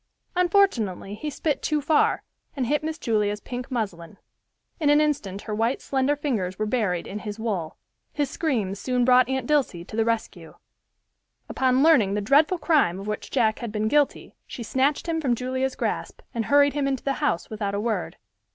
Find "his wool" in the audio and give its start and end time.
7.19-7.77